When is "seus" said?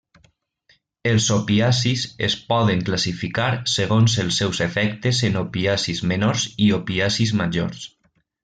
4.43-4.63